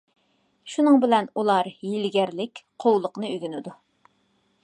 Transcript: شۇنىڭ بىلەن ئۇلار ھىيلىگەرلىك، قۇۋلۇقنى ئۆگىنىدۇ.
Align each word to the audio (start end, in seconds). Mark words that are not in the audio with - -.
شۇنىڭ 0.75 0.95
بىلەن 1.03 1.27
ئۇلار 1.41 1.69
ھىيلىگەرلىك، 1.73 2.63
قۇۋلۇقنى 2.85 3.31
ئۆگىنىدۇ. 3.35 3.77